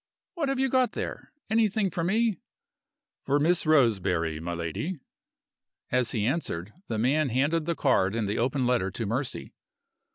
"What 0.33 0.49
have 0.49 0.57
you 0.59 0.67
got 0.67 0.93
there? 0.93 1.31
Anything 1.51 1.91
for 1.91 2.03
me?" 2.03 2.39
"For 3.23 3.39
Miss 3.39 3.67
Roseberry, 3.67 4.39
my 4.39 4.53
lady." 4.55 4.99
As 5.91 6.09
he 6.09 6.25
answered, 6.25 6.73
the 6.87 6.97
man 6.97 7.29
handed 7.29 7.65
the 7.67 7.75
card 7.75 8.15
and 8.15 8.27
the 8.27 8.39
open 8.39 8.65
letter 8.65 8.89
to 8.89 9.05
Mercy. 9.05 9.53